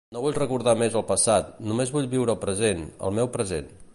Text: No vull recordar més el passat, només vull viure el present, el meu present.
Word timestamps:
No 0.15 0.21
vull 0.21 0.33
recordar 0.35 0.73
més 0.79 0.97
el 1.01 1.05
passat, 1.11 1.51
només 1.73 1.93
vull 1.97 2.09
viure 2.15 2.35
el 2.37 2.41
present, 2.49 2.83
el 3.09 3.17
meu 3.21 3.33
present. 3.39 3.71